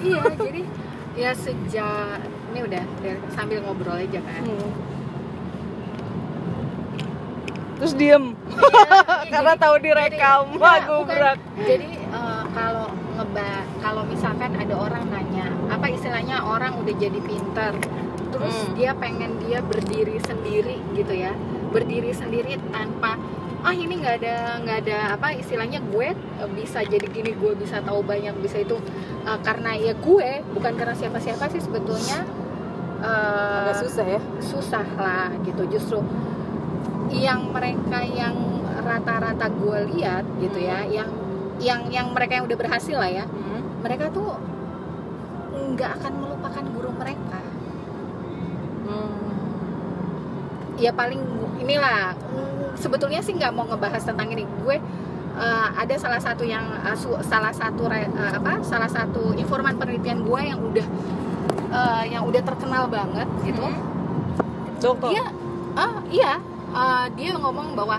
[0.00, 0.62] iya jadi
[1.14, 2.82] ya sejak ini udah,
[3.28, 4.70] sambil ngobrol aja kan Hmm.
[7.76, 10.88] terus diem Iya, karena jadi- tahu direkam jadi- wah bukan.
[10.88, 17.18] gubrak jadi eh, kalau ngeba kalau misalkan ada orang nanya apa istilahnya orang udah jadi
[17.20, 17.72] pinter
[18.28, 18.74] terus Hmm.
[18.74, 21.32] dia pengen dia berdiri sendiri gitu ya
[21.68, 23.14] berdiri sendiri tanpa
[23.58, 27.82] ah ini nggak ada nggak ada apa istilahnya gue eh, bisa jadi gini gue bisa
[27.82, 28.78] tahu banyak bisa itu
[29.28, 32.24] Eh, karena ya gue bukan karena siapa-siapa sih sebetulnya
[33.04, 34.20] eh, agak susah ya.
[34.40, 35.68] susah lah gitu.
[35.68, 36.00] Justru
[37.12, 38.32] yang mereka yang
[38.80, 41.12] rata-rata gue lihat gitu ya yang
[41.60, 43.84] yang yang mereka yang udah berhasil lah ya Hmm.
[43.84, 44.32] mereka tuh
[45.76, 47.40] nggak akan melupakan guru mereka.
[50.78, 51.18] Ya paling
[51.58, 52.14] inilah
[52.78, 54.76] sebetulnya sih nggak mau ngebahas tentang ini gue
[55.36, 59.74] eh, ada salah satu yang eh, su- salah satu re- eh, apa salah satu informan
[59.74, 60.86] penelitian gue yang udah
[61.68, 63.82] eh, yang udah terkenal banget gitu Hmm.
[64.78, 65.26] dokter dia
[65.74, 66.32] ah iya
[66.70, 67.98] ah, dia ngomong bahwa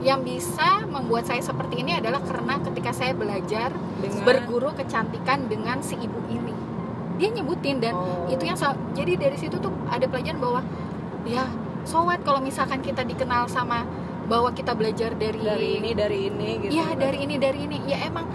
[0.00, 5.80] yang bisa membuat saya seperti ini adalah karena ketika saya belajar Dengan- berguru kecantikan dengan
[5.80, 6.52] si ibu ini
[7.14, 8.26] dia nyebutin dan Oh.
[8.26, 10.60] itu yang sa- jadi dari situ tuh ada pelajaran bahwa
[11.24, 11.44] ya
[11.82, 13.84] so what kalau misalkan kita dikenal sama
[14.24, 16.72] bahwa kita belajar dari dari ini dari ini gitu.
[16.74, 17.78] Iya dari ini dari ini.
[17.84, 18.26] Ya emang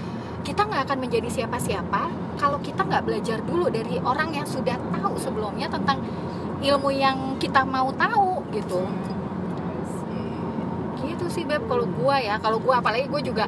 [0.46, 2.02] kita nggak akan menjadi siapa-siapa
[2.40, 6.00] kalau kita nggak belajar dulu dari orang yang sudah tahu sebelumnya tentang
[6.62, 8.86] ilmu yang kita mau tahu gitu.
[11.04, 12.36] Gitu sih beb kalau gua ya.
[12.38, 13.46] Kalau gua apalagi gua juga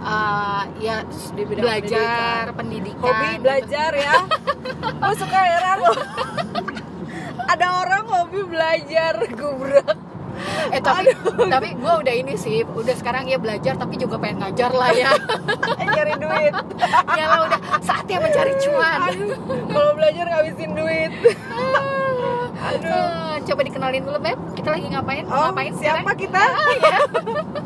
[0.00, 1.04] uh, ya
[1.36, 3.42] Di bidang belajar pendidikan, hobi gitu.
[3.44, 4.16] belajar ya.
[5.02, 5.78] Gue suka heran.
[5.82, 5.98] Loh
[7.52, 10.11] ada orang hobi belajar gubrak
[10.72, 11.12] eh tapi
[11.48, 15.12] tapi gua udah ini sih udah sekarang ya belajar tapi juga pengen ngajar lah ya.
[15.92, 16.52] Nyari duit.
[17.14, 19.12] Ya lah udah saatnya mencari cuan.
[19.70, 21.10] Kalau belajar ngabisin duit.
[22.62, 22.90] Aduh.
[22.90, 24.38] Eh, coba dikenalin dulu beb.
[24.54, 25.24] Kita lagi ngapain?
[25.28, 26.18] Oh ngapain siapa sekarang?
[26.18, 26.42] kita?
[26.42, 26.98] Ah, ya.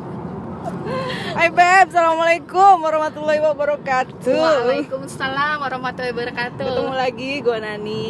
[1.36, 6.64] Hai Beb, Assalamualaikum warahmatullahi wabarakatuh Waalaikumsalam warahmatullahi wabarakatuh.
[6.64, 8.04] Ketemu lagi, gue Nani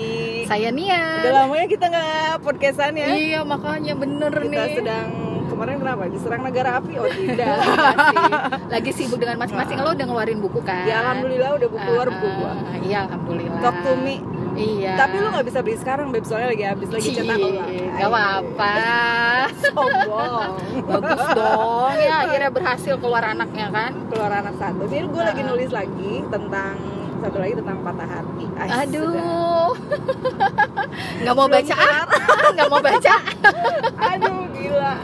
[0.47, 1.27] Saya Nia.
[1.27, 4.75] Udah lama ya kita nggak podcastan ya Iya makanya bener Kita nih.
[4.79, 5.09] sedang,
[5.51, 6.03] kemarin kenapa?
[6.07, 6.93] Diserang negara api?
[7.03, 7.57] Oh tidak.
[8.71, 9.83] Lagi sibuk dengan masing-masing.
[9.83, 10.87] Lo udah ngeluarin buku kan?
[10.87, 13.59] Ya Alhamdulillah udah buku keluar buku gua ah, Iya alhamdulillah.
[13.59, 14.23] Talk to me
[14.57, 14.93] Iya.
[14.97, 18.75] Tapi lu nggak bisa beli sekarang Beb, soalnya lagi habis lagi cetak ulang Gak apa-apa.
[19.61, 20.53] Sombong
[20.89, 23.93] Bagus dong ya akhirnya berhasil keluar anaknya kan.
[24.09, 26.75] Keluar anak satu Jadi gue lagi nulis lagi tentang
[27.17, 28.81] Satu lagi tentang patah hati sudah.
[28.85, 29.73] Aduh.
[31.25, 31.77] Nggak mau baca.
[32.57, 33.15] Nggak mau baca.
[33.97, 34.95] Aduh gila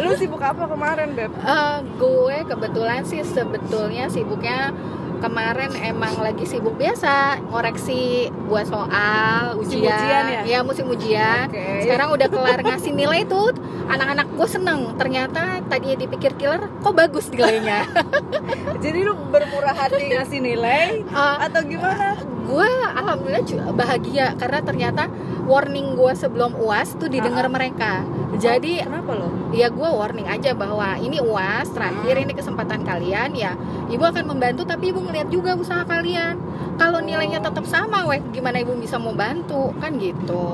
[0.00, 1.32] Lu sibuk apa kemarin Beb?
[1.34, 4.74] Eh, gue kebetulan sih sebetulnya sibuknya
[5.20, 10.60] kemarin emang lagi sibuk biasa ngoreksi buat soal ujian, ujian ya?
[10.64, 11.46] musim ujian.
[11.52, 11.84] Oke.
[11.84, 13.52] Sekarang udah kelar ngasih nilai tuh
[13.90, 14.80] anak-anak gue seneng.
[14.94, 17.84] Ternyata tadinya dipikir killer, kok bagus nilainya.
[18.84, 22.16] Jadi lu bermurah hati ngasih nilai Eh, Atau gimana?
[22.40, 25.06] gue alhamdulillah cu- bahagia karena ternyata
[25.44, 27.52] warning gue sebelum uas tuh didengar Ah.
[27.52, 27.92] mereka.
[28.34, 29.28] Jadi Kenapa lo?
[29.50, 32.24] ya gue warning aja bahwa ini uas terakhir Hmm.
[32.24, 33.54] ini kesempatan kalian ya
[33.86, 36.38] ibu akan membantu tapi ibu ngeliat juga usaha kalian
[36.76, 40.46] kalau nilainya tetap sama weh gimana ibu bisa mau bantu kan gitu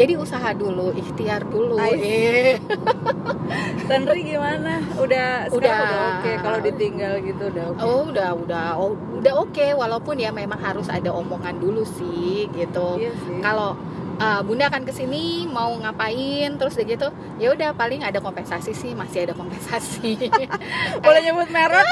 [0.00, 2.56] jadi usaha dulu ikhtiar dulu eh
[3.90, 4.80] Tenri gimana?
[4.96, 5.58] Udah Udah.
[5.58, 7.80] udah oke kalau ditinggal gitu udah oke.
[7.84, 12.96] oh udah udah oh, udah oke walaupun ya memang harus ada omongan dulu sih gitu
[12.96, 13.12] Iya
[13.44, 13.76] kalau
[14.22, 17.08] uh, bunda akan ke sini mau ngapain terus udah gitu
[17.42, 20.30] ya udah paling ada kompensasi sih masih ada kompensasi
[21.04, 21.88] Boleh nyebut merek?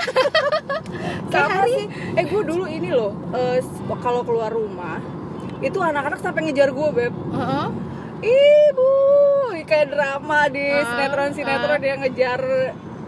[1.32, 1.86] Sama sih.
[2.16, 3.60] Eh gue dulu ini loh, eh,
[4.00, 4.96] kalau keluar rumah
[5.60, 7.12] itu anak-anak sampai ngejar gue beb.
[7.12, 7.66] Heeh.
[8.18, 8.90] Ibu,
[9.62, 12.40] kayak drama di Ah, sinetron-sinetron yang ngejar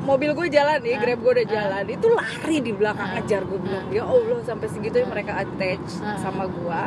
[0.00, 1.50] mobil gue jalan nih, Ah, grab gue udah ah.
[1.50, 3.93] jalan, itu lari di belakang Ah, ngejar gue bilang, ah.
[3.93, 5.09] ya Allah sampai segitu Ah.
[5.09, 6.15] mereka attach Ah.
[6.16, 6.80] sama gue,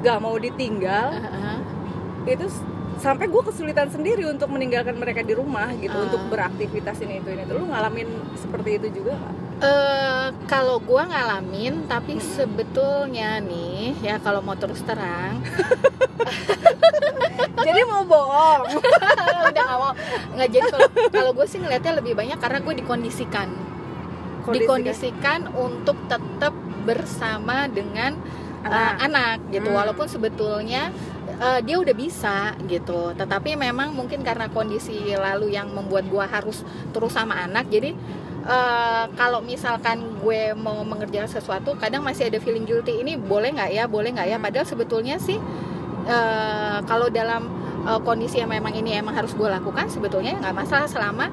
[0.00, 1.16] gak mau ditinggal,
[2.24, 2.46] itu
[2.94, 6.04] sampai gue kesulitan sendiri untuk meninggalkan mereka di rumah gitu Ah.
[6.04, 8.06] untuk beraktivitas ini itu ini tuh lu ngalamin
[8.36, 9.16] seperti itu juga?
[9.56, 12.26] Eh, kalau gua ngalamin tapi Mm-mm.
[12.28, 15.38] sebetulnya nih ya kalau mau terus terang
[17.64, 18.62] jadi mau bohong.
[19.50, 19.92] Udah nggak mau.
[20.36, 23.48] Nggak jadi kalau kalau gue sih ngeliatnya lebih banyak karena gue dikondisikan.
[24.44, 26.52] Dikondisikan untuk tetap
[26.84, 28.20] bersama dengan
[28.64, 29.40] uh, anak.
[29.52, 29.68] gitu.
[29.72, 29.78] Hmm.
[29.80, 30.92] walaupun sebetulnya
[31.40, 33.12] uh, dia udah bisa gitu.
[33.16, 37.96] Tetapi memang mungkin karena kondisi lalu yang membuat gua harus terus sama anak jadi
[38.44, 43.70] eh, kalau misalkan gue mau mengerjakan sesuatu kadang masih ada feeling guilty ini boleh nggak
[43.72, 43.84] ya?
[43.88, 44.36] Boleh nggak ya?
[44.36, 44.44] Hmm.
[44.44, 45.40] padahal sebetulnya sih
[46.06, 47.48] eh, kalau dalam
[47.82, 51.28] eh, kondisi yang memang ini emang harus gue lakukan sebetulnya nggak masalah selama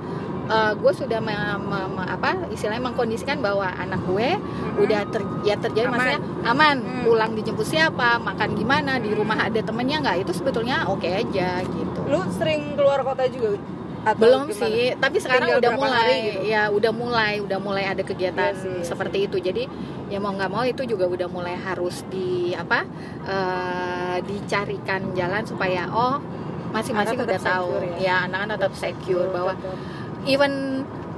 [0.48, 4.30] eh, gue sudah me- me- me- apa istilahnya mengkondisikan bahwa anak gue
[4.78, 5.94] udah ter, ya terjadi Aman.
[5.94, 7.04] maksudnya aman Hmm.
[7.04, 12.00] pulang dijemput siapa makan gimana di rumah ada temennya nggak itu sebetulnya oke aja gitu
[12.06, 13.60] lu sering keluar kota juga
[14.02, 14.62] atau belum gimana?
[14.66, 16.42] sih tapi sekarang Tinggal udah mulai gitu?
[16.50, 19.64] ya udah mulai udah mulai ada kegiatan Iya sih, iya seperti itu jadi
[20.10, 22.84] ya mau nggak mau itu juga udah mulai harus di apa
[23.24, 26.18] eh, dicarikan jalan supaya oh
[26.74, 27.98] masing-masing udah tetap tahu secure ya?
[28.02, 29.76] ya anak-anak tetap secure bahwa betul.
[30.26, 30.54] even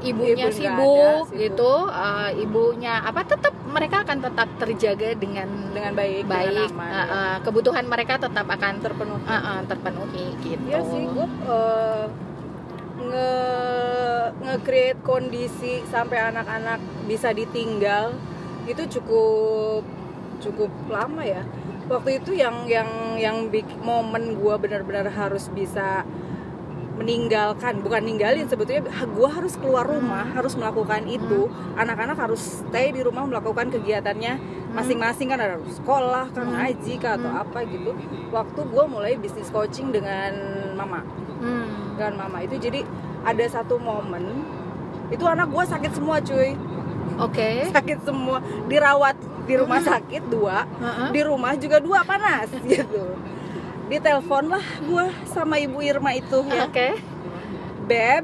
[0.03, 5.91] ibunya Ibu sibuk ada, gitu eh, ibunya apa tetap mereka akan tetap terjaga dengan dengan
[5.95, 7.03] baik baik dengan aman, ya.
[7.07, 12.06] eh, kebutuhan mereka tetap akan terpenuhi eh, eh, terpenuhi gitu Iya sih, gue uh,
[12.94, 13.31] nge
[14.44, 16.78] nge create kondisi sampai anak-anak
[17.10, 18.13] bisa ditinggal
[18.69, 19.84] itu cukup
[20.40, 21.44] cukup lama ya.
[21.90, 26.07] Waktu itu yang yang yang bik- momen gue benar-benar harus bisa
[26.94, 31.50] meninggalkan bukan ninggalin sebetulnya gue harus keluar rumah harus melakukan itu.
[31.75, 34.38] Anak-anak harus stay di rumah melakukan kegiatannya
[34.78, 36.56] masing-masing kan ada sekolah kan Hmm.
[36.56, 37.92] ngaji kah atau apa gitu.
[38.31, 40.31] Waktu gue mulai bisnis coaching dengan
[40.78, 41.01] mama
[41.44, 41.94] Hmm.
[41.94, 42.40] dengan mama.
[42.40, 42.88] Itu jadi
[43.22, 44.24] ada satu momen
[45.12, 46.56] itu anak gue sakit semua cuy.
[47.19, 47.68] Oke.
[47.69, 48.40] Sakit semua.
[48.66, 49.13] Dirawat
[49.44, 49.90] di rumah Hmm.
[49.92, 51.10] sakit dua Heeh.
[51.12, 53.13] di rumah juga dua panas gitu.
[53.86, 56.66] Ditelepon lah gue sama ibu Irma itu ya.
[56.66, 56.95] Oke.
[57.84, 58.24] Beb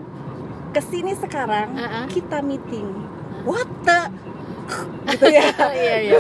[0.72, 2.06] ke sini sekarang Heeh.
[2.10, 2.88] kita meeting.
[3.44, 4.02] What the?
[5.10, 5.50] Gitu ya.
[5.76, 6.18] Iya iya.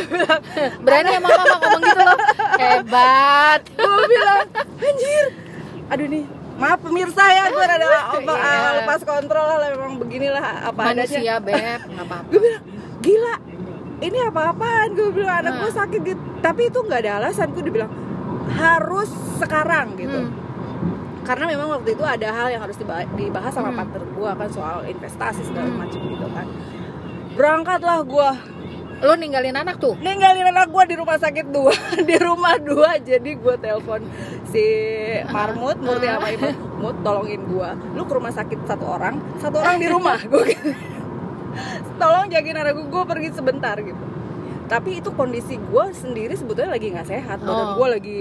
[0.79, 2.19] Berani ya mama ngomong gitu loh.
[2.61, 3.61] Hebat.
[3.71, 4.45] Gue bilang
[4.77, 5.25] anjir.
[5.89, 6.25] Aduh nih
[6.59, 8.35] maaf pemirsa ya gue ada apa Iya.
[8.35, 12.63] ah, lepas kontrol lah memang beginilah apa adanya manusia beb nggak apa-apa gue bilang
[12.99, 13.35] gila
[13.99, 15.77] ini apa-apaan gue bilang anak gue Nah.
[15.77, 17.91] sakit gitu tapi itu nggak ada alasan gue dibilang
[18.51, 20.31] harus sekarang gitu Hmm.
[21.21, 23.79] karena memang waktu itu ada hal yang harus diba- dibahas sama Hmm.
[23.79, 25.79] partner gue kan soal investasi segala Hmm.
[25.79, 26.47] macam gitu kan
[27.31, 28.29] berangkatlah gue
[28.99, 31.71] lo ninggalin anak tuh ninggalin anak gue di rumah sakit dua
[32.09, 34.03] di rumah dua jadi gue telepon
[34.49, 34.65] si
[35.27, 39.77] Marmut Murti sama Ibu Mut tolongin gue lu ke rumah sakit satu orang satu orang
[39.77, 40.17] di rumah.
[40.31, 40.53] Gue
[41.97, 44.03] tolong jagain anak gue gue pergi sebentar gitu.
[44.65, 47.37] Tapi itu kondisi gue sendiri sebetulnya lagi nggak sehat.
[47.39, 47.73] Badan Oh.
[47.75, 48.19] gue lagi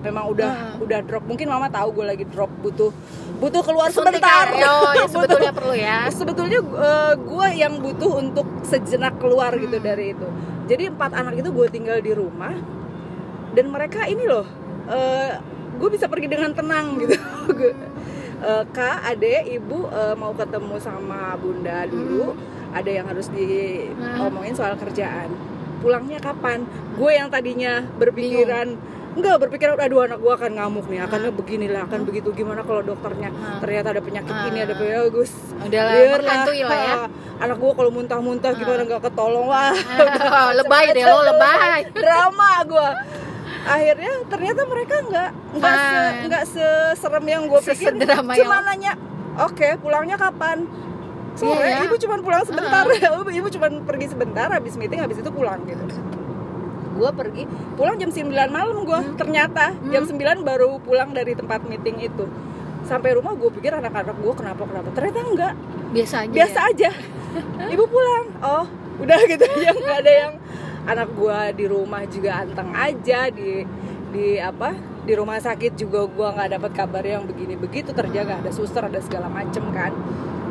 [0.00, 0.74] memang udah Ah.
[0.76, 1.22] udah drop.
[1.24, 2.90] Mungkin mama tahu gue lagi drop butuh
[3.38, 4.46] butuh keluar Suntik sebentar.
[4.48, 4.66] ya?
[4.68, 5.98] oh ya Butuh- sebetulnya perlu ya.
[6.08, 6.60] Sebetulnya
[7.16, 9.86] gue yang butuh untuk sejenak keluar gitu Hmm.
[9.86, 10.28] dari itu.
[10.66, 12.52] Jadi empat anak itu gue tinggal di rumah
[13.48, 14.44] dan mereka ini loh
[15.76, 17.14] gue bisa pergi dengan tenang gitu.
[17.48, 17.76] Gua-
[18.48, 22.34] eh, kak ade ibu eh, mau ketemu sama bunda dulu.
[22.68, 25.32] Ada yang harus diomongin soal kerjaan.
[25.78, 26.66] Pulangnya kapan?
[26.94, 28.76] Gue yang tadinya berpikiran
[29.08, 33.34] enggak berpikiran aduh anak gue akan ngamuk nih akan beginilah akan begitu gimana kalau dokternya
[33.34, 33.58] Hmm.
[33.58, 36.96] ternyata ada penyakit ini ada bagus udah lah Biar menghantui lah ya.
[37.40, 39.74] Anak gua kalau muntah-muntah gimana nggak ketolong wah
[40.60, 41.80] lebay deh lo lebay.
[41.98, 42.88] Drama gua
[43.64, 46.20] akhirnya ternyata mereka nggak nggak se, Fine.
[46.24, 47.92] nggak seserem yang gue pikir.
[47.98, 48.92] Cuma yang- nanya
[49.40, 50.68] oke pulangnya kapan?
[51.34, 51.86] Sore Iya ya.
[51.86, 52.82] ibu cuma pulang sebentar.
[53.14, 55.84] Ibu ibu cuma pergi sebentar habis meeting habis itu pulang gitu.
[56.94, 59.14] Gue pergi pulang jam 9 malam gue Hmm.
[59.14, 62.26] ternyata jam 9 baru pulang dari tempat meeting itu.
[62.82, 64.88] Sampai rumah gue pikir anak-anak gue kenapa kenapa.
[64.92, 65.52] Ternyata enggak
[65.88, 66.68] biasa aja biasa ya?
[66.68, 66.90] aja.
[67.74, 68.24] Ibu pulang.
[68.40, 68.66] Oh
[68.98, 69.46] udah gitu.
[69.62, 70.32] Ya nggak ada yang
[70.88, 73.62] anak gua di rumah juga anteng aja di
[74.08, 74.72] di apa
[75.04, 78.98] di rumah sakit juga gua nggak dapat kabar yang begini begitu terjaga ada suster ada
[78.98, 79.92] segala macem kan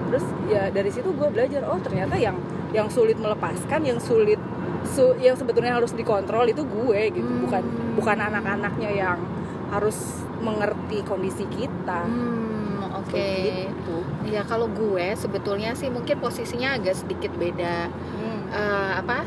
[0.08, 2.38] terus ya dari situ gua belajar oh ternyata yang
[2.70, 4.38] yang sulit melepaskan yang sulit
[4.86, 7.44] su- yang sebetulnya harus dikontrol itu gue gitu Hmm.
[7.44, 7.64] bukan
[7.96, 9.20] bukan anak-anaknya yang
[9.68, 9.96] harus
[10.38, 13.28] mengerti kondisi kita Hmm, oke.
[13.66, 17.88] gitu Ya kalau gue sebetulnya sih mungkin posisinya agak sedikit beda.
[17.88, 18.40] Hmm.
[18.50, 19.24] Eh, apa?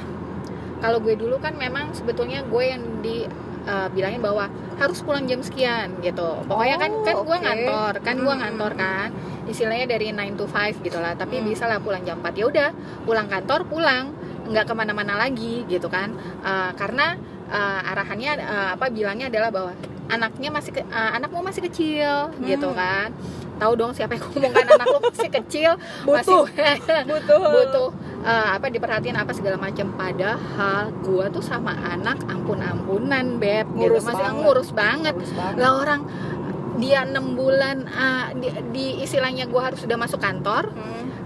[0.81, 3.25] Kalau gue dulu kan memang sebetulnya gue yang di
[3.61, 6.41] eh, bilangin bahwa harus pulang jam sekian gitu.
[6.45, 7.45] Pokoknya kan Oh, kan gue oke.
[7.45, 8.41] ngantor, kan gue Hmm.
[8.41, 9.09] ngantor kan.
[9.45, 11.13] Istilahnya dari 9 to 5 gitu lah.
[11.13, 11.47] Tapi Hmm.
[11.47, 12.71] bisa lah pulang jam 4 ya udah
[13.05, 16.11] pulang kantor pulang nggak ke mana-mana lagi gitu kan.
[16.41, 19.73] Eh, karena eh, arahannya eh, apa bilangnya adalah bahwa
[20.09, 22.79] anaknya masih ke- eh, anakmu masih kecil gitu Hmm.
[22.79, 23.09] kan
[23.59, 25.73] tahu dong siapa yang ngomong kan anak lo masih kecil
[26.03, 27.89] butuh masih butuh butuh
[28.21, 34.09] eh, apa diperhatiin apa segala macam padahal gua tuh sama anak ampun-ampunan beb Ngurus gitu
[34.09, 34.41] masih banget.
[34.43, 35.15] ngurus banget
[35.57, 36.01] lah orang
[36.77, 40.71] dia enam bulan eh, di, di istilahnya gua harus sudah masuk kantor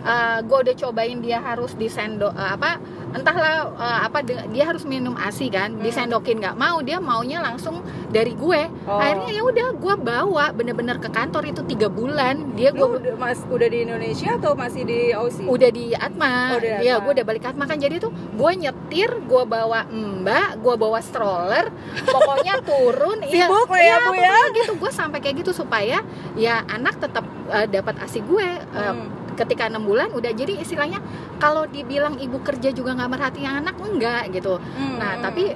[0.05, 0.45] Hmm.
[0.45, 2.77] gue udah cobain dia harus disendok eh, apa
[3.15, 5.81] entahlah eh, apa dia harus minum asi kan Hmm.
[5.81, 7.79] disendokin nggak mau dia maunya langsung
[8.09, 8.99] dari gue Oh.
[8.99, 13.41] akhirnya ya udah gue bawa bener-bener ke kantor itu tiga bulan dia gue udah, mas,
[13.45, 15.47] udah di Indonesia atau masih di Aussie?
[15.47, 17.05] udah di Atma, Oh, di ya Atma.
[17.05, 21.71] gue udah balik Atma kan jadi tuh gue nyetir gue bawa mbak gue bawa stroller
[22.05, 24.27] pokoknya turun iya Sibuk lah ya, Bu, ya.
[24.27, 26.03] pokoknya gitu gue sampai kayak gitu supaya
[26.35, 29.24] ya anak tetap eh, dapat asi gue eh, Hmm.
[29.35, 31.03] Ketika enam bulan udah jadi istilahnya
[31.43, 34.59] kalau dibilang ibu kerja juga nggak merhatiin anak enggak gitu.
[34.59, 35.55] Hmm, nah tapi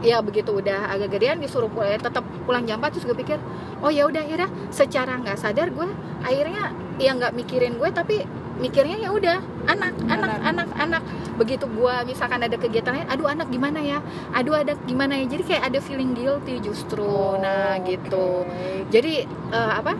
[0.00, 3.36] ya begitu udah agak gedean disuruh pulang tetap pulang jam 4 terus gue pikir
[3.84, 5.92] oh ya udah akhirnya secara nggak sadar gue
[6.24, 8.24] akhirnya ya nggak mikirin gue tapi
[8.60, 11.02] mikirnya ya udah anak anak anak anak.
[11.40, 13.98] Begitu gue misalkan ada kegiatan lain aduh anak gimana ya?
[14.36, 15.24] Aduh ada gimana ya?
[15.26, 17.00] Jadi kayak ada feeling guilty justru.
[17.00, 18.44] Oh, nah gitu.
[18.44, 18.92] Oke.
[18.92, 19.96] jadi eh, apa?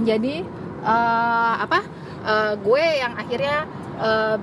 [0.00, 0.46] Jadi
[0.84, 1.80] eh, apa?
[2.20, 3.64] Eh, gue yang akhirnya
[4.00, 4.36] eh,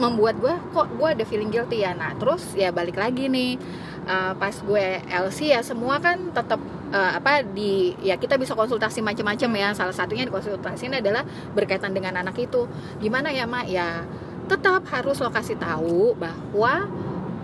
[0.00, 1.92] membuat gue kok gue ada feeling guilty ya?
[1.92, 3.60] Nah terus ya balik lagi nih
[4.08, 9.04] eh, pas gue LC ya semua kan tetap eh, apa di ya kita bisa konsultasi
[9.04, 9.68] macam-macam ya.
[9.76, 12.64] Salah satunya konsultasi ini adalah berkaitan dengan anak itu.
[12.96, 13.68] Gimana ya mak?
[13.68, 14.08] Ya
[14.50, 16.88] tetap harus lo kasih tahu bahwa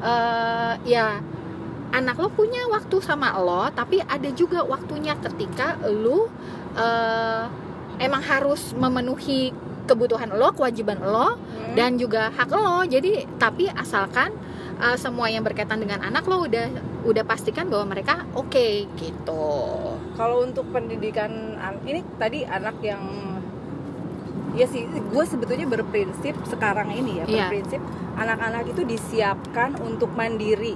[0.02, 1.20] eh, ya
[1.94, 6.26] anak lo punya waktu sama lo tapi ada juga waktunya ketika lo
[6.74, 7.65] eh,
[7.98, 9.50] emang harus memenuhi
[9.84, 11.74] kebutuhan lo kewajiban lo Hmm.
[11.74, 14.34] dan juga hak lo jadi tapi asalkan
[14.76, 16.66] uh, semua yang berkaitan dengan anak lo udah
[17.02, 19.46] udah pastikan bahwa mereka oke gitu
[20.12, 23.02] kalau untuk pendidikan an- ini tadi anak yang
[24.52, 27.32] ya sih gue sebetulnya berprinsip sekarang ini ya Iya.
[27.44, 27.80] berprinsip
[28.16, 30.74] anak-anak itu disiapkan untuk mandiri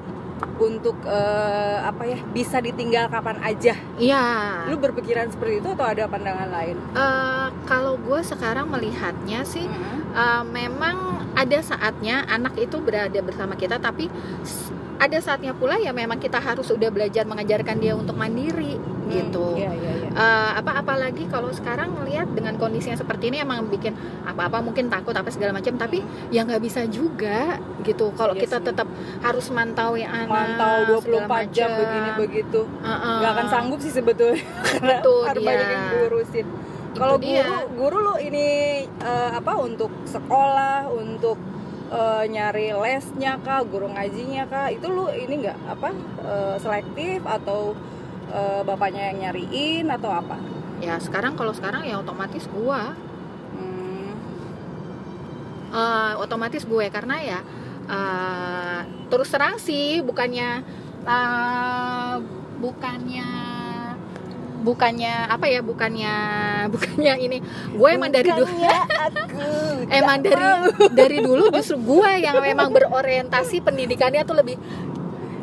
[0.60, 3.74] untuk eh, apa ya bisa ditinggal kapan aja?
[3.96, 4.24] Iya.
[4.68, 6.76] Lu berpikiran seperti itu atau ada pandangan lain?
[6.92, 9.64] Uh, kalau gue sekarang melihatnya sih
[10.12, 14.12] uh, memang ada saatnya anak itu berada bersama kita tapi
[15.00, 18.76] ada saatnya pula ya memang kita harus udah belajar mengajarkan dia untuk mandiri
[19.08, 19.58] gitu.
[19.58, 20.08] Iya, iya, iya.
[20.12, 24.86] Eh, apa apalagi kalau sekarang melihat dengan kondisi yang seperti ini emang bikin apa-apa mungkin
[24.92, 28.12] takut apa segala macam tapi ya nggak bisa juga gitu.
[28.14, 28.86] Kalau Iya kita tetap
[29.24, 32.60] harus mantau ya anak mantau 24 segala jam begini begitu.
[32.84, 33.16] Heeh.
[33.24, 34.38] nggak akan sanggup sih sebetulnya.
[34.62, 35.00] Karena
[35.32, 35.48] harus dia.
[35.48, 36.46] banyak yang diurusin
[36.90, 38.46] kalau guru guru lu ini
[38.84, 41.38] eh, apa untuk sekolah untuk
[41.90, 45.90] eh, nyari lesnya kah guru ngajinya kah itu lu ini nggak apa
[46.22, 47.74] eh, selektif atau
[48.30, 50.38] eh, bapaknya yang nyariin atau apa?
[50.80, 52.94] Ya sekarang kalau sekarang ya otomatis gua.
[53.52, 54.14] Hmm,
[55.74, 57.40] eh, otomatis gue karena ya
[57.90, 58.80] eh,
[59.10, 60.62] terus terang sih bukannya
[61.04, 62.14] eh,
[62.60, 63.28] bukannya
[64.60, 66.14] bukannya apa ya bukannya
[66.74, 67.38] bukannya ini
[67.72, 68.46] gue emang dari dulu
[69.98, 70.44] emang dari
[70.92, 74.56] dari dulu justru gue yang memang berorientasi pendidikannya tuh lebih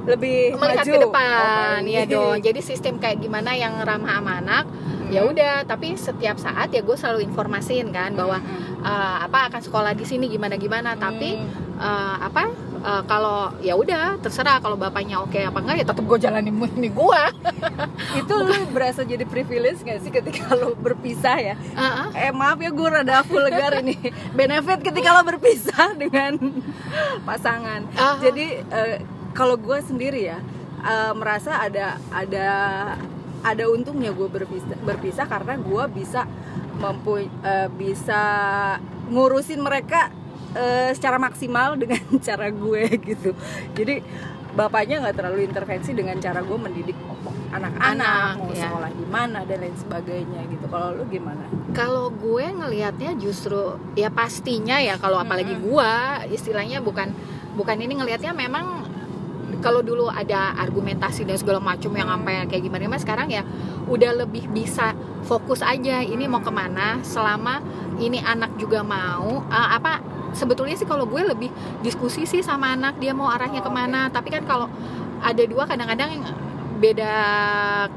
[0.07, 0.93] lebih melihat maju.
[0.93, 4.65] ke depan Oh, ya dong jadi sistem kayak gimana yang ramah sama anak
[5.07, 5.31] ya Hmm.
[5.31, 8.83] udah tapi setiap saat ya gue selalu informasiin kan bahwa Hmm.
[8.83, 11.47] eh, apa akan sekolah di sini gimana gimana tapi Hmm.
[11.75, 12.43] eh, apa
[12.81, 16.89] eh, kalau ya udah terserah kalau bapaknya oke apa enggak ya tetap gue jalanin ini
[16.89, 17.23] gue
[18.21, 21.55] itu lu berasa jadi privilege gak sih ketika lo berpisah ya?
[22.13, 23.97] Eh maaf ya gue rada vulgar ini.
[24.33, 26.37] Benefit ketika lo berpisah dengan
[27.23, 27.85] pasangan.
[27.97, 28.17] Ah.
[28.21, 28.95] jadi eh,
[29.33, 30.39] kalau gue sendiri ya
[30.81, 32.47] eh, merasa ada ada
[33.45, 36.25] ada untungnya gue berpisah berpisah karena gue bisa
[36.77, 38.21] mampu eh, bisa
[39.09, 40.11] ngurusin mereka
[40.57, 43.31] eh, secara maksimal dengan cara gue gitu
[43.77, 44.01] jadi
[44.57, 46.97] bapaknya nggak terlalu intervensi dengan cara gue mendidik
[47.53, 48.65] anak-anak Anak, mau ya.
[48.65, 51.45] sekolah di mana dan lain sebagainya gitu kalau lu gimana
[51.77, 55.65] kalau gue ngelihatnya justru ya pastinya ya kalau apalagi Mm-mm.
[55.69, 55.91] gue
[56.33, 57.13] istilahnya bukan
[57.53, 58.89] bukan ini ngelihatnya memang
[59.61, 62.21] kalau dulu ada argumentasi dan segala macam yang Hmm.
[62.21, 63.41] sampai kayak gimana gimana sekarang ya
[63.87, 64.93] udah lebih bisa
[65.25, 67.61] fokus aja ini mau ke mana selama
[67.97, 71.49] ini anak juga mau eh, apa sebetulnya sih kalau gue lebih
[71.81, 74.69] diskusi sih sama anak dia mau arahnya Oh, ke mana tapi kan kalau
[75.17, 76.21] ada dua kadang-kadang
[76.77, 77.13] beda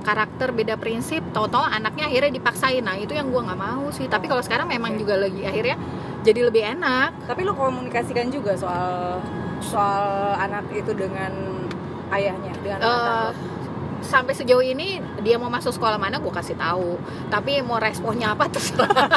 [0.01, 1.21] karakter beda prinsip.
[1.37, 2.81] Tahu-tahu anaknya akhirnya dipaksain.
[2.81, 4.09] Nah itu yang gue nggak mau sih.
[4.09, 5.77] Tapi kalau sekarang memang juga lagi akhirnya
[6.25, 7.29] jadi lebih enak.
[7.29, 9.21] Tapi lu komunikasikan juga soal
[9.61, 11.33] soal anak itu dengan
[12.11, 13.50] ayahnya dengan lo.
[14.01, 16.97] Sampai sejauh ini dia mau masuk sekolah mana gue kasih tahu
[17.29, 18.91] tapi mau responnya apa terserah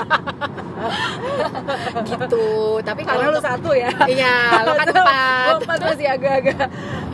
[2.09, 2.45] gitu
[2.83, 6.67] tapi kalau lu satu ya iya lo kan empat empat masih agak-agak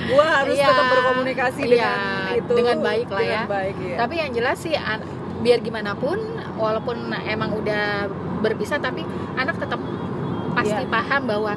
[0.10, 0.68] gua harus Iya.
[0.74, 1.98] tetap berkomunikasi Iya, dengan
[2.34, 3.44] itu dengan baik lah dengan ya.
[3.46, 3.96] baik, iya.
[4.00, 4.74] tapi yang jelas sih
[5.40, 6.18] biar gimana pun
[6.58, 8.10] walaupun emang udah
[8.42, 9.06] berpisah tapi
[9.38, 9.80] anak tetap
[10.58, 10.90] pasti Iya.
[10.92, 11.54] paham bahwa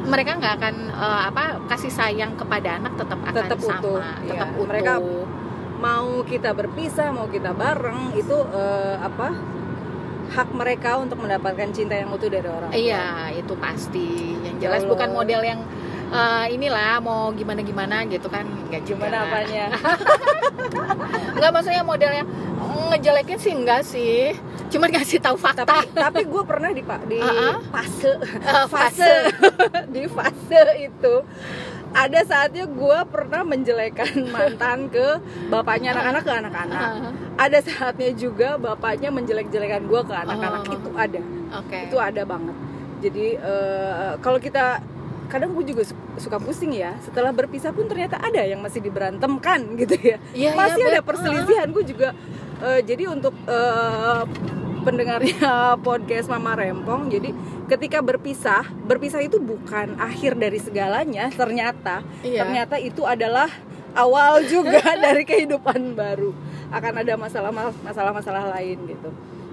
[0.00, 4.48] mereka nggak akan eh, apa kasih sayang kepada anak tetap akan Tetap sama utuh, tetap
[4.48, 4.56] iya.
[4.56, 4.92] utuh Mereka
[5.80, 9.32] mau kita berpisah mau kita bareng itu eh, apa
[10.30, 12.78] hak mereka untuk mendapatkan cinta yang utuh dari orang tua.
[12.78, 14.08] iya itu pasti.
[14.38, 14.90] Yang Ya jelas Allah.
[14.92, 15.60] bukan model yang
[16.08, 19.66] eh, inilah mau gimana gimana gitu kan nggak gimana apanya?
[21.32, 22.28] Nggak maksudnya model yang
[22.90, 24.36] ngejelekin sih enggak sih.
[24.68, 25.64] Cuman ngasih tahu fakta.
[25.64, 27.58] Tapi tapi gue pernah di pa- di Uh-uh.
[27.66, 29.12] fase Eh, fase.
[29.94, 31.14] Di fase itu
[31.90, 35.18] ada saatnya gue pernah menjelekan mantan ke
[35.50, 36.80] bapaknya anak-anak ke anak-anak.
[36.80, 37.12] Ah,
[37.48, 40.62] ada saatnya juga bapaknya menjelek-jelekan gue ke anak-anak.
[40.66, 40.76] Oh.
[40.78, 41.20] itu ada.
[41.62, 41.78] Oke.
[41.90, 42.56] Itu ada banget.
[43.00, 44.84] Jadi eh, kalau kita
[45.30, 46.94] kadang gue juga su- suka pusing ya.
[47.02, 50.18] Setelah berpisah pun ternyata ada yang masih diberantemkan gitu ya.
[50.34, 51.66] Iya, masih iya, ada perselisihan.
[51.74, 52.14] Gue juga
[52.62, 54.22] eh, jadi untuk eh,
[54.80, 55.36] pendengarnya
[55.86, 57.30] podcast Mama Rempong jadi
[57.66, 62.42] ketika berpisah berpisah itu bukan akhir dari segalanya ternyata Iya.
[62.42, 63.48] ternyata itu adalah
[63.92, 66.32] awal juga dari kehidupan baru
[66.70, 69.10] akan ada masalah masalah masalah lain gitu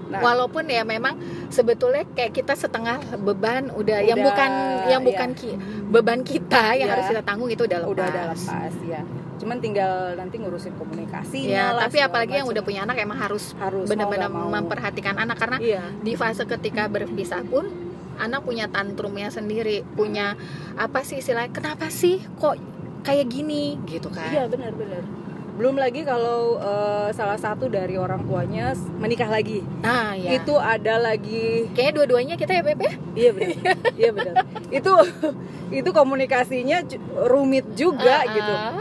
[0.08, 4.50] nah walaupun ya memang sebetulnya kayak kita setengah beban udah, yang Udah, bukan
[4.88, 5.08] yang iya.
[5.12, 6.94] bukan ki- beban kita yang Iya.
[6.96, 7.92] harus kita tanggung itu udah lepas.
[7.92, 9.02] udah ada lepas ya
[9.38, 13.86] cuman tinggal nanti ngurusin komunikasi Ya, tapi apalagi yang udah punya anak emang harus harus
[13.86, 17.70] benar-benar memperhatikan anak karena iya di fase ketika berpisah pun
[18.16, 20.34] anak punya tantrumnya sendiri, punya
[20.74, 21.54] apa sih istilahnya?
[21.54, 22.58] Kenapa sih kok
[23.00, 24.26] kayak gini gitu kan?
[24.28, 25.06] iya benar-benar
[25.54, 30.34] belum lagi kalau eh, salah satu dari orang tuanya menikah lagi Nah, ya.
[30.34, 32.92] itu ada lagi kayaknya dua-duanya kita ya Beb ya?
[33.16, 33.64] iya benar
[33.94, 34.34] iya benar
[34.68, 34.92] itu
[35.82, 36.78] itu komunikasinya
[37.24, 38.78] rumit juga Ah, gitu ah.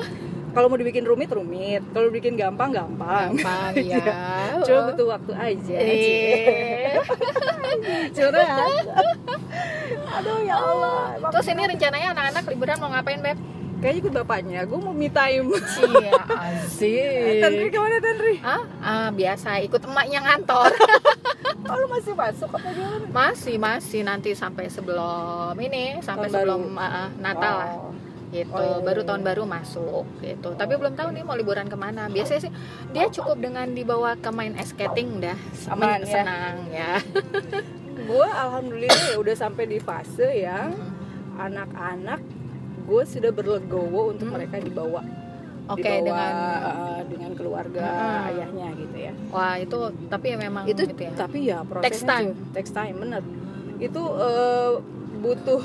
[0.58, 4.02] Kalau mau dibikin rumit rumit kalau bikin gampang gampang Gampang ya.
[4.66, 6.98] cuma butuh waktu aja Eh.
[8.10, 8.86] curhat
[10.10, 13.38] aduh ya Allah emang Terus ini rencananya anak-anak liburan mau ngapain Beb?
[13.78, 16.18] kayaknya ikut bapaknya gue mau me time Iya,
[16.50, 17.38] asik.
[17.46, 18.42] Tandri ke mana Tandri?
[18.42, 20.74] Ah, ah, biasa ikut emaknya ngantor.
[21.70, 23.06] Oh lu masih masuk apa gimana?
[23.14, 27.70] masih, masih nanti sampai sebelum ini, sampai Tahun sebelum ah, Natal lah.
[28.28, 28.52] Gitu.
[28.52, 29.28] Oh, iya, baru iya, tahun iya.
[29.32, 30.50] baru masuk gitu.
[30.52, 32.12] Tapi belum tahu nih mau liburan ke mana.
[32.12, 32.52] Biasanya sih
[32.92, 35.38] dia cukup dengan dibawa ke main ice skating dah.
[35.72, 36.12] Aman, Men- ya.
[36.12, 36.92] senang ya.
[38.08, 40.76] Gue alhamdulillah ya udah sampai di fase yang
[41.36, 42.20] anak-anak
[42.84, 44.36] gue sudah berlegowo untuk Hmm.
[44.40, 45.04] mereka dibawa.
[45.68, 48.28] Oke dibawa, dengan uh, dengan keluarga Hmm.
[48.32, 49.14] ayahnya gitu ya.
[49.28, 51.12] Wah itu tapi ya memang itu gitu ya.
[51.14, 52.30] tapi ya prosesnya Takes time.
[52.56, 53.22] takes time bener.
[53.78, 54.80] Itu uh,
[55.18, 55.60] butuh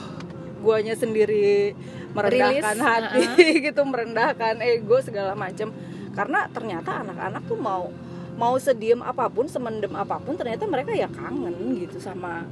[0.62, 1.74] guanya sendiri
[2.14, 3.24] merendahkan Rilis, hati
[3.66, 5.74] gitu merendahkan ego segala macam
[6.12, 7.90] karena ternyata anak-anak tuh mau
[8.32, 12.46] mau sediem apa pun semendem apa pun ternyata mereka ya kangen gitu sama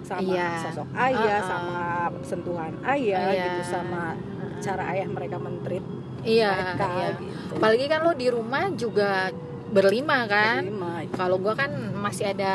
[0.00, 0.48] sama Iya.
[0.64, 1.46] sosok ayah Uh-uh.
[1.46, 1.78] sama
[2.24, 3.44] sentuhan ayah Iya.
[3.46, 4.16] gitu sama
[4.58, 5.84] cara ayah mereka mentreat
[6.26, 7.08] iya, mereka iya.
[7.20, 9.30] gitu apalagi kan lo di rumah juga
[9.70, 10.94] berlima kan Terima.
[11.14, 12.54] kalau gua kan masih ada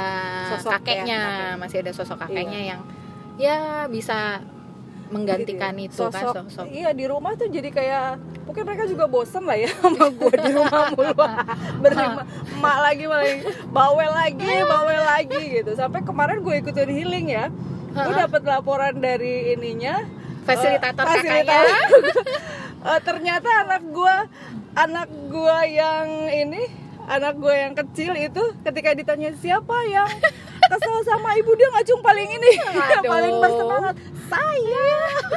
[0.57, 1.55] Sosok ya, kakeknya kakek.
[1.63, 2.81] masih ada sosok kakeknya yang
[3.35, 4.43] ya bisa
[5.13, 6.09] menggantikan itu Gitu ya.
[6.09, 8.07] kan sosok, sosok iya di rumah tuh jadi kayak
[8.45, 11.13] pokoknya mereka juga bosen lah ya sama gue di rumah mulu.
[11.83, 13.27] Berlima emak lagi malah
[13.69, 15.71] bawel lagi bawel lagi gitu.
[15.77, 17.45] Sampai kemarin gue ikutin healing ya.
[17.95, 20.03] Gue dapat laporan dari ininya
[20.45, 21.61] fasilitator eh, kakaknya.
[22.85, 24.15] Eh, ternyata anak gue
[24.77, 26.69] anak gue yang ini
[27.05, 30.09] anak gue yang kecil itu ketika ditanya siapa yang
[30.65, 31.69] kesel sama ibu dia?
[31.69, 32.51] Ngacung paling ini.
[32.93, 34.87] Yang paling bersemangat saya.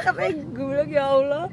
[0.01, 1.45] Katanya gue bilang ya Allah.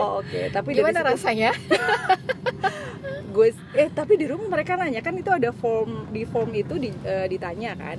[0.00, 1.50] Oh, oke tapi dari gimana situ rasanya?
[3.34, 6.88] Gue eh tapi di rumah mereka nanya kan itu ada form di form itu di,
[7.02, 7.98] eh, ditanya kan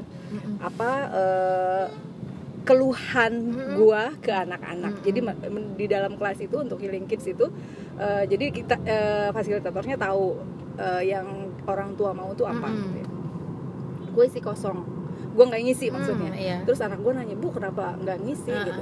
[0.63, 1.85] apa eh,
[2.65, 4.97] keluhan gua ke anak-anak.
[4.97, 5.05] Mm-mm.
[5.05, 5.19] Jadi
[5.77, 7.45] di dalam kelas itu untuk healing kids itu
[8.01, 10.39] eh, jadi kita eh, fasilitatornya tahu
[10.81, 12.67] eh, yang orang tua mau tuh apa.
[12.69, 12.77] Mm-mm.
[12.77, 13.07] gitu ya.
[14.15, 14.79] Gue isi kosong.
[15.35, 16.31] Gue nggak ngisi maksudnya.
[16.31, 16.57] Hmm, iya.
[16.63, 18.65] Terus anak gue nanya, "Bu, kenapa nggak ngisi?" Uh-uh.
[18.65, 18.81] gitu.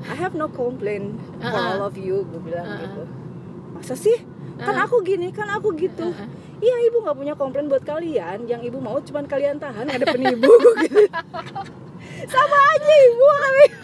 [0.00, 1.70] I have no complaint for Uh-uh.
[1.76, 2.80] all of you, gue bilang Uh-uh.
[2.84, 3.02] gitu.
[3.72, 4.18] Masa sih?
[4.60, 4.84] Kan Uh-uh.
[4.84, 6.12] aku gini, kan aku gitu.
[6.12, 6.28] Uh-uh.
[6.60, 8.44] Iya ibu nggak punya komplain buat kalian.
[8.44, 11.00] Yang ibu mau cuman kalian tahan ibu gue gitu.
[12.28, 13.66] Sama aja ibu kali.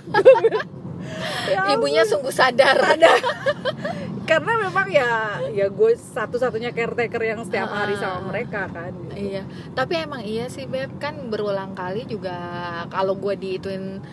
[1.46, 3.14] Ya ibunya sungguh sadar ada.
[4.36, 5.12] Karena memang ya
[5.48, 8.00] ya gue satu-satunya caretaker yang setiap hari Ah.
[8.04, 8.92] sama mereka kan.
[8.92, 9.32] gitu.
[9.32, 12.36] Iya, tapi emang iya sih beb kan berulang kali juga
[12.92, 14.04] kalau gue diituin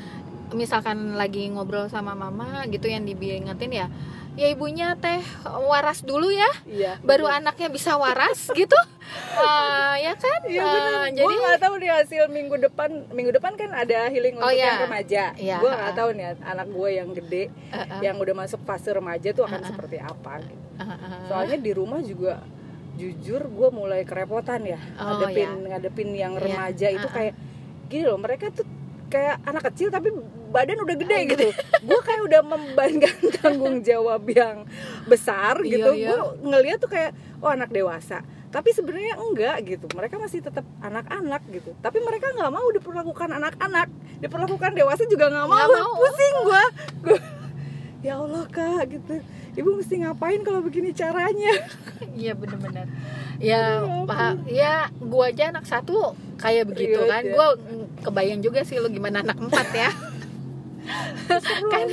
[0.53, 3.87] misalkan lagi ngobrol sama mama gitu yang diingetin ya
[4.33, 5.21] ya ibunya teh
[5.63, 8.75] waras dulu ya iya baru anaknya bisa waras gitu
[9.13, 11.05] Eh, ya kan Iya benar.
[11.11, 12.89] jadi Gue nggak tahu nih hasil minggu depan.
[13.11, 14.65] Minggu depan kan ada healing Oh, untuk iya.
[14.65, 15.23] yang remaja.
[15.35, 18.89] Iya, Gue nggak tahu nih anak gue yang gede, eh, eh, yang udah masuk fase
[18.89, 19.69] remaja tuh akan Ha-ha.
[19.69, 20.33] seperti apa.
[20.41, 20.65] gitu.
[20.75, 22.41] eh, eh, Soalnya di rumah juga
[22.93, 25.67] jujur gue mulai kerepotan ya Oh, ngadepin iya.
[25.67, 27.17] ngadepin yang Iya, remaja itu ha-ha.
[27.19, 27.33] kayak
[27.87, 28.65] gini loh mereka tuh
[29.07, 30.09] kayak anak kecil tapi
[30.53, 31.47] badan udah gede gitu.
[31.81, 34.69] Gue kayak udah membebankan tanggung jawab yang
[35.03, 35.89] besar Iya, gitu.
[35.97, 36.07] iya.
[36.13, 37.11] gue ngeliat tuh kayak
[37.41, 38.21] oh anak dewasa.
[38.53, 39.89] Tapi sebenarnya enggak gitu.
[39.89, 41.73] Mereka masih tetap anak-anak gitu.
[41.81, 43.89] Tapi mereka nggak mau diperlakukan anak-anak.
[44.21, 45.91] Diperlakukan dewasa juga nggak mau, mau.
[45.97, 46.63] pusing gue
[47.03, 47.19] gue
[48.03, 49.15] ya Allah kak gitu.
[49.53, 51.49] Ibu mesti ngapain kalau begini caranya?
[52.13, 52.85] Iya bener-bener.
[53.41, 57.21] Ya Ya paham Ya gua aja anak satu kayak begitu Iya, kan.
[57.25, 57.33] iya.
[57.33, 59.89] Gua mm, kebayang juga sih lu gimana anak empat ya
[61.71, 61.87] kan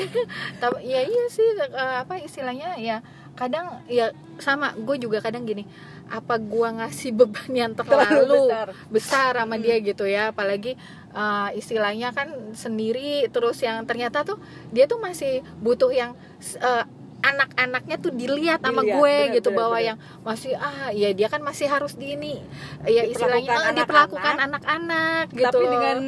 [0.63, 3.01] tapi ya iya sih eh, apa istilahnya ya
[3.39, 5.65] kadang ya sama gue juga kadang gini
[6.11, 9.63] apa gua ngasih beban yang terlalu, terlalu besar besar sama Hmm.
[9.63, 10.75] dia gitu ya apalagi
[11.15, 14.37] uh, istilahnya kan sendiri terus yang ternyata tuh
[14.75, 16.19] dia tuh masih butuh yang
[16.59, 16.85] uh,
[17.21, 19.89] anak-anaknya tuh dilihat sama Dilihat, gue benar, gitu benar, bahwa benar.
[19.93, 22.41] yang masih ah ya dia kan masih harus di ini
[22.89, 25.71] ya istilahnya Diperlakukan ah, diperlakukan anak-anak gitu tapi loh.
[25.71, 25.99] dengan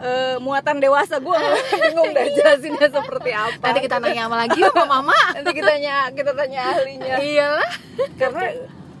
[0.00, 1.36] eh, muatan dewasa gue
[1.82, 5.96] bingung dah jelasinnya seperti apa nanti kita nanya sama lagi sama mama nanti kita tanya
[6.10, 7.72] kita tanya ahlinya iyalah
[8.16, 8.44] karena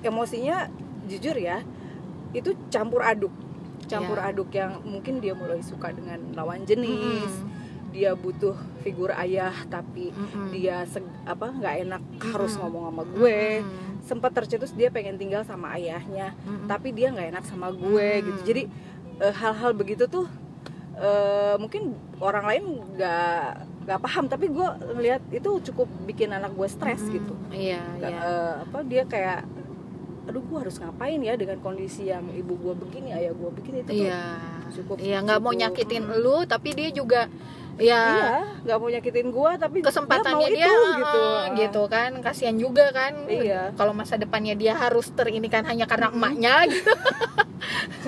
[0.00, 0.56] emosinya
[1.06, 1.58] jujur ya
[2.30, 3.32] itu campur aduk
[3.82, 4.30] campur Ya.
[4.30, 7.48] aduk yang mungkin dia mulai suka dengan lawan jenis Mm,
[7.90, 10.54] dia butuh figur ayah tapi mm-mm.
[10.54, 12.62] dia seg- apa nggak enak harus Mm-mm.
[12.62, 16.64] ngomong sama gue Mm, sempat tercetus dia pengen tinggal sama ayahnya mm-mm.
[16.64, 18.24] tapi dia nggak enak sama gue Hmm.
[18.24, 18.62] gitu jadi
[19.18, 20.30] eh, hal-hal begitu tuh
[21.00, 21.82] eh, mungkin
[22.18, 23.44] orang lain nggak
[23.80, 27.14] nggak paham tapi gue ngelihat itu cukup bikin anak gue stres Mm-mm.
[27.16, 27.34] gitu.
[27.50, 28.20] iya Nggak, iya.
[28.22, 29.40] eh, apa dia kayak
[30.22, 33.82] aduh gue harus ngapain ya dengan kondisi yang ibu gue begini ayah gue begini?
[33.82, 34.38] Itu iya
[34.70, 37.26] cukup- iya nggak mau cukup- nyakitin lu tapi dia juga
[37.80, 41.22] ya iya nggak mau nyakitin gue tapi kesempatannya dia, dia, itu, ah, gitu.
[41.56, 43.24] gitu kan kasihan juga kan.
[43.26, 43.72] Iya.
[43.74, 46.92] kalau masa depannya dia harus terinikan hanya karena emaknya gitu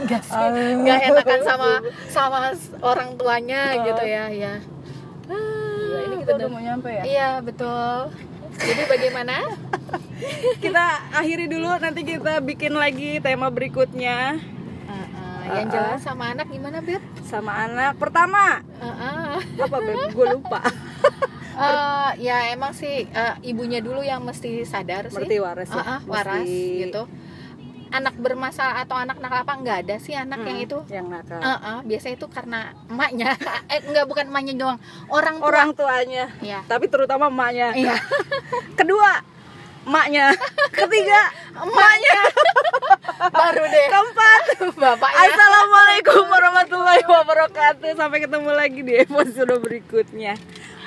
[0.02, 0.34] nggak sih.
[0.34, 0.50] Ah.
[0.74, 1.70] nggak enakan sama
[2.08, 2.38] sama
[2.80, 3.84] orang tuanya Ah.
[3.84, 4.54] gitu ya ya.
[6.02, 6.38] Ini kita bener.
[6.38, 7.02] udah mau nyampe ya?
[7.04, 8.10] Iya betul.
[8.54, 9.36] Jadi bagaimana?
[10.62, 14.38] Kita akhiri dulu nanti kita bikin lagi tema berikutnya.
[14.84, 15.72] Ah, ah, yang Ah, ah.
[15.88, 17.02] jelas sama anak gimana beb?
[17.22, 18.62] Sama anak pertama.
[18.76, 19.34] Ah, ah.
[19.40, 20.10] apa beb?
[20.12, 20.60] Gue lupa.
[21.52, 25.20] Eh, ya emang sih eh, ibunya dulu yang mesti sadar sih.
[25.36, 27.02] Waras ya Ah, ah, waras Mesti- gitu
[27.92, 30.78] anak bermasalah atau anak nakal apa nggak ada sih anak yang Hmm, itu.
[30.88, 31.38] yang nakal.
[31.38, 33.36] Ah, ah, biasanya itu karena emaknya.
[33.72, 35.46] Eh enggak bukan emaknya doang orang tua.
[35.46, 36.24] Orang tuanya.
[36.40, 37.72] Ya tapi terutama emaknya.
[37.72, 37.96] Iya.
[38.80, 39.20] Kedua
[39.82, 40.32] emaknya.
[40.78, 41.20] Ketiga
[41.54, 42.18] emaknya.
[43.28, 43.86] baru deh.
[43.86, 44.42] Keempat
[44.74, 45.18] bapaknya.
[45.28, 47.88] Assalamualaikum warahmatullahi wabarakatuh.
[47.94, 50.34] Sampai ketemu lagi di episode berikutnya.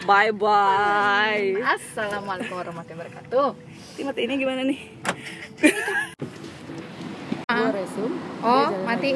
[0.05, 3.47] Bye bye assalamualaikum warahmatullahi wabarakatuh.
[3.95, 4.79] Timot ini gimana nih.
[7.55, 8.15] Gue resume.
[8.43, 9.15] Oh matiin